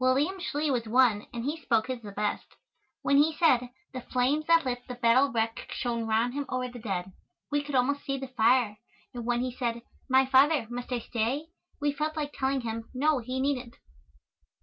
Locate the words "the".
2.00-2.10, 3.92-4.00, 4.88-4.94, 6.70-6.78, 8.16-8.28